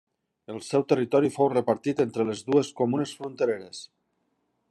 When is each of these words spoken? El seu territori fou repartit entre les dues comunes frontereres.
El 0.53 0.61
seu 0.67 0.85
territori 0.93 1.29
fou 1.35 1.51
repartit 1.53 2.01
entre 2.07 2.27
les 2.31 2.43
dues 2.51 2.73
comunes 2.81 3.17
frontereres. 3.21 3.85